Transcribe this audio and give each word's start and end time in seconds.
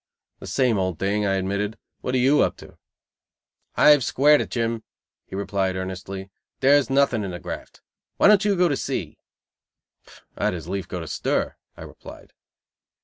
"The 0.39 0.47
same 0.47 0.79
old 0.79 0.97
thing," 0.97 1.27
I 1.27 1.35
admitted. 1.35 1.77
"What 1.99 2.15
are 2.15 2.17
you 2.17 2.41
up 2.41 2.57
to?" 2.57 2.79
"I 3.77 3.89
have 3.91 4.03
squared 4.03 4.41
it, 4.41 4.49
Jim," 4.49 4.81
he 5.27 5.35
replied 5.35 5.75
earnestly. 5.75 6.31
"There's 6.59 6.89
nothing 6.89 7.23
in 7.23 7.29
the 7.29 7.39
graft. 7.39 7.81
Why 8.17 8.27
don't 8.27 8.43
you 8.43 8.55
go 8.55 8.67
to 8.67 8.75
sea?" 8.75 9.19
"I'd 10.35 10.55
as 10.55 10.67
lief 10.67 10.87
go 10.87 11.01
to 11.01 11.07
stir," 11.07 11.55
I 11.77 11.83
replied. 11.83 12.33